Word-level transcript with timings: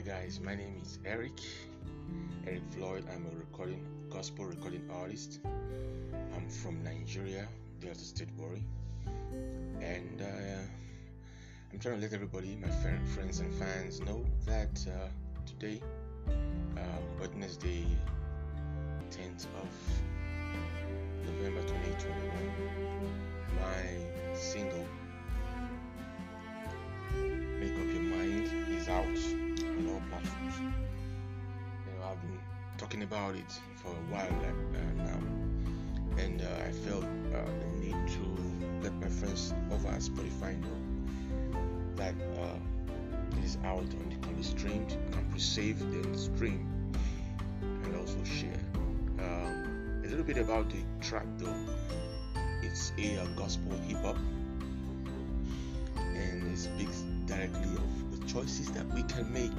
guys. 0.00 0.40
My 0.42 0.54
name 0.54 0.80
is 0.82 0.98
Erryck. 1.04 1.40
Erryck 2.46 2.62
Floyd. 2.74 3.04
I'm 3.12 3.26
a 3.26 3.36
recording 3.38 3.84
gospel 4.10 4.46
recording 4.46 4.88
artist. 4.90 5.40
I'm 6.34 6.48
from 6.48 6.82
Nigeria, 6.82 7.46
Delta 7.80 8.00
State, 8.00 8.28
Warri, 8.38 8.62
and 9.82 10.22
uh, 10.22 10.62
I'm 11.72 11.78
trying 11.78 11.96
to 11.96 12.00
let 12.00 12.12
everybody, 12.14 12.56
my 12.56 12.68
friends 13.14 13.40
and 13.40 13.52
fans, 13.54 14.00
know 14.00 14.24
that 14.46 14.82
uh, 14.88 15.08
today, 15.44 15.80
uh, 16.28 16.80
Wednesday, 17.20 17.84
10th 19.10 19.46
of 19.60 19.68
November 21.26 21.60
2021, 21.62 22.22
my 23.60 24.34
single 24.34 24.86
talking 32.82 33.02
about 33.04 33.36
it 33.36 33.60
for 33.76 33.90
a 33.90 34.12
while 34.12 34.26
uh, 34.26 35.04
now, 35.04 36.20
and 36.20 36.42
uh, 36.42 36.66
I 36.66 36.72
felt 36.72 37.04
uh, 37.04 37.44
the 37.60 37.86
need 37.86 38.08
to 38.08 38.82
let 38.82 38.92
my 38.94 39.06
friends 39.06 39.54
over 39.70 39.86
at 39.86 40.00
Spotify 40.00 40.60
know 40.60 41.60
that 41.94 42.14
uh, 42.40 43.38
it 43.38 43.44
is 43.44 43.56
out 43.64 43.84
and 43.84 44.10
the 44.10 44.26
can 44.26 44.34
be 44.34 44.42
streamed, 44.42 44.96
can 45.12 45.24
be 45.32 45.38
saved, 45.38 45.80
then 45.92 46.18
stream, 46.18 46.66
and 47.62 47.94
also 47.94 48.18
share. 48.24 48.64
Um, 49.20 50.02
a 50.04 50.08
little 50.08 50.24
bit 50.24 50.38
about 50.38 50.68
the 50.68 50.82
track 51.00 51.26
though. 51.38 51.54
It's 52.62 52.92
a, 52.98 53.14
a 53.18 53.26
gospel 53.36 53.78
hip 53.86 53.98
hop, 53.98 54.16
and 55.96 56.52
it 56.52 56.58
speaks 56.58 57.04
directly 57.26 57.62
of 57.62 58.20
the 58.20 58.26
choices 58.26 58.72
that 58.72 58.92
we 58.92 59.04
can 59.04 59.32
make 59.32 59.52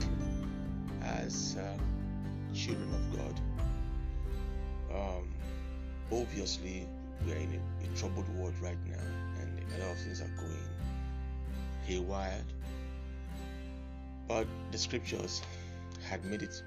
as 1.02 1.56
uh, 1.58 1.78
children 2.54 2.90
of 2.94 3.18
God. 3.18 3.42
Um, 4.94 5.34
obviously, 6.12 6.88
we 7.26 7.32
are 7.32 7.36
in 7.36 7.60
a, 7.60 7.86
a, 7.86 7.96
troubled 7.96 8.28
world 8.38 8.54
right 8.62 8.78
now, 8.86 9.04
and 9.42 9.60
a 9.76 9.84
lot 9.84 9.92
of 9.92 9.98
things 9.98 10.22
are 10.22 10.32
going 10.38 10.58
haywire. 11.86 12.44
But 14.28 14.48
the 14.72 14.78
scriptures 14.78 15.42
had 16.08 16.24
made 16.26 16.44
it 16.44 16.62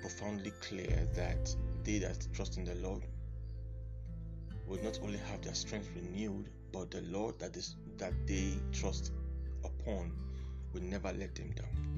profoundly 0.00 0.52
clear 0.60 1.08
that 1.14 1.54
they 1.84 1.98
that 1.98 2.26
trust 2.32 2.58
in 2.58 2.64
the 2.64 2.74
Lord 2.76 3.02
will 4.66 4.82
not 4.82 4.98
only 5.02 5.18
have 5.18 5.42
their 5.42 5.54
strength 5.54 5.88
renewed, 5.94 6.48
but 6.72 6.90
the 6.90 7.02
Lord 7.02 7.38
that 7.38 7.56
is 7.56 7.76
that 7.96 8.12
they 8.26 8.52
trust 8.72 9.12
upon 9.64 10.12
will 10.72 10.82
never 10.82 11.12
let 11.12 11.34
them 11.34 11.50
down. 11.52 11.88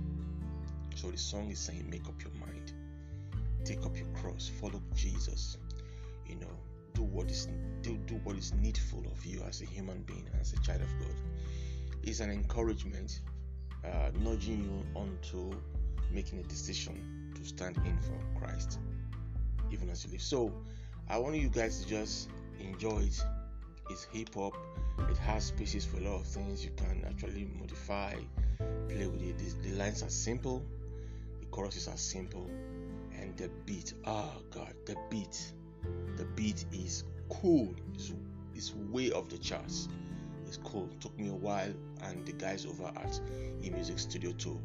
So 0.95 1.11
the 1.11 1.19
song 1.19 1.51
is 1.51 1.59
saying, 1.59 1.89
Make 1.91 2.07
up 2.07 2.23
your 2.23 2.33
mind, 2.35 2.73
take 3.71 3.87
up 3.87 3.97
your 3.97 4.09
cross, 4.21 4.51
follow 4.61 4.83
Jesus. 4.97 5.57
You 6.27 6.37
know, 6.37 6.55
do 6.95 7.03
what 7.03 7.31
is 7.31 7.49
do, 7.83 7.97
do 8.07 8.15
what 8.25 8.37
is 8.37 8.53
needful 8.55 9.05
of 9.07 9.25
you 9.25 9.43
as 9.49 9.63
a 9.63 9.65
human 9.65 10.03
being, 10.03 10.29
as 10.41 10.53
a 10.53 10.61
child 10.61 10.81
of 10.81 10.89
God. 10.99 11.15
It's 12.03 12.21
an 12.21 12.31
encouragement, 12.31 13.21
uh, 13.85 14.11
nudging 14.19 14.65
you 14.65 15.01
onto 15.01 15.53
making 16.11 16.41
a 16.41 16.43
decision 16.45 17.33
to 17.37 17.45
stand 17.45 17.77
in 17.87 17.97
for 18.01 18.41
Christ, 18.41 18.81
even 19.71 19.89
as 19.89 20.05
you 20.05 20.11
live. 20.11 20.23
So 20.23 20.53
I 21.09 21.19
want 21.19 21.37
you 21.37 21.49
guys 21.49 21.85
to 21.85 21.89
just 21.89 22.29
enjoy 22.59 22.99
it. 23.03 23.23
It's 23.89 24.05
hip 24.13 24.35
hop. 24.35 24.55
It 25.11 25.17
has 25.19 25.45
spaces 25.45 25.85
for 25.85 25.99
a 25.99 26.01
lot 26.01 26.17
of 26.17 26.27
things 26.27 26.65
you 26.65 26.73
can 26.77 27.05
actually 27.07 27.49
modify 27.59 28.15
play 28.89 29.07
with 29.07 29.23
it. 29.23 29.39
The, 29.39 29.69
the 29.69 29.77
lines 29.77 30.03
are 30.03 30.11
simple, 30.11 30.63
the 31.39 31.47
choruses 31.47 31.89
are 31.89 31.97
simple, 31.97 32.51
and 33.21 33.37
the 33.37 33.49
beat, 33.67 33.95
oh 34.07 34.43
God, 34.51 34.73
the 34.87 34.97
beat, 35.11 35.53
the 36.17 36.25
beat 36.25 36.65
is 36.73 37.05
cool. 37.29 37.75
It's, 37.95 38.13
it's 38.55 38.75
way 38.75 39.13
off 39.13 39.29
the 39.29 39.39
charts. 39.39 39.89
It's 40.47 40.57
cool. 40.57 40.89
It 40.93 41.01
took 41.01 41.17
me 41.19 41.29
a 41.29 41.35
while, 41.35 41.73
and 42.03 42.27
the 42.27 42.33
guys 42.33 42.67
over 42.67 42.91
at 42.97 43.21
E 43.63 43.71
Music 43.71 43.99
Studio 43.99 44.33
to 44.33 44.61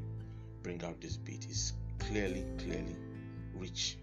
bring 0.64 0.84
out 0.84 1.00
this 1.02 1.18
beat. 1.18 1.46
It's 1.50 1.74
clearly, 2.00 2.46
clearly 2.58 2.96
rich 3.54 3.98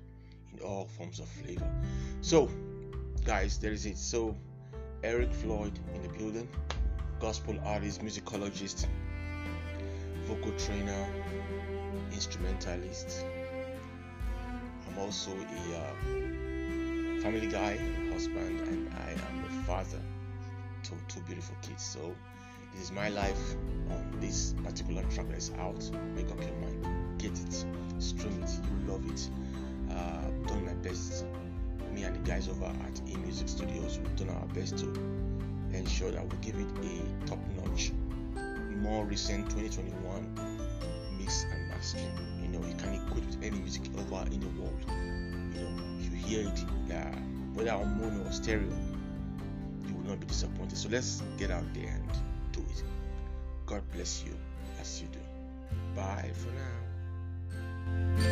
in 0.52 0.60
all 0.60 0.86
forms 0.96 1.18
of 1.18 1.28
flavor. 1.28 1.68
So, 2.20 2.48
guys, 3.24 3.58
there 3.58 3.72
is 3.72 3.86
it. 3.86 3.98
So, 3.98 4.36
Erryck 5.02 5.32
Floyd 5.32 5.78
in 5.94 6.02
the 6.02 6.08
building, 6.10 6.48
gospel 7.18 7.56
artist, 7.64 8.00
musicologist, 8.00 8.86
vocal 10.26 10.52
trainer, 10.52 11.06
instrumentalist. 12.12 13.24
I'm 14.92 14.98
also 14.98 15.30
a 15.30 15.76
uh, 15.76 17.22
family 17.22 17.46
guy, 17.46 17.78
husband, 18.12 18.60
and 18.68 18.92
I 18.94 19.12
am 19.12 19.44
a 19.44 19.62
father 19.64 20.00
to 20.84 20.90
two 21.08 21.20
beautiful 21.20 21.56
kids. 21.62 21.82
So 21.82 22.14
this 22.74 22.82
is 22.82 22.92
my 22.92 23.08
life 23.08 23.54
on 23.90 24.16
this 24.20 24.54
particular 24.62 25.02
track 25.04 25.26
that's 25.30 25.50
out. 25.58 25.90
Make 26.14 26.30
up 26.30 26.40
your 26.40 26.54
mind, 26.56 27.18
get 27.18 27.32
it, 27.32 27.64
stream 27.98 28.42
it. 28.42 28.50
You 28.50 28.92
love 28.92 29.10
it. 29.10 29.30
Uh, 29.90 30.46
done 30.46 30.66
my 30.66 30.74
best. 30.74 31.24
Me 31.94 32.04
and 32.04 32.14
the 32.14 32.30
guys 32.30 32.48
over 32.48 32.66
at 32.66 33.00
E 33.08 33.16
Music 33.16 33.48
Studios, 33.48 33.98
we've 33.98 34.16
done 34.16 34.30
our 34.30 34.46
best 34.48 34.76
to 34.78 34.88
ensure 35.72 36.10
that 36.10 36.22
we 36.30 36.36
give 36.38 36.56
it 36.56 36.66
a 36.84 37.26
top-notch 37.26 37.92
more 38.82 39.04
recent 39.04 39.48
2021 39.50 40.68
mix 41.18 41.44
and 41.44 41.61
over 44.12 44.26
in 44.26 44.40
the 44.40 44.48
world. 44.60 44.84
You 45.54 45.60
know, 45.60 45.82
if 45.98 46.10
you 46.10 46.16
hear 46.16 46.48
it, 46.48 46.64
uh, 46.92 47.16
whether 47.54 47.72
on 47.72 47.98
mono 48.00 48.28
or 48.28 48.32
stereo, 48.32 48.68
you 49.88 49.94
will 49.94 50.04
not 50.08 50.20
be 50.20 50.26
disappointed. 50.26 50.76
So 50.76 50.88
let's 50.88 51.22
get 51.38 51.50
out 51.50 51.64
there 51.74 51.88
and 51.88 52.08
do 52.52 52.60
it. 52.60 52.82
God 53.66 53.82
bless 53.92 54.24
you 54.24 54.34
as 54.80 55.00
you 55.00 55.08
do. 55.08 55.18
Bye 55.94 56.30
for 56.34 56.50
now. 56.50 58.31